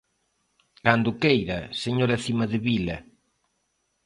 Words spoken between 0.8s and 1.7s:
Cando queira,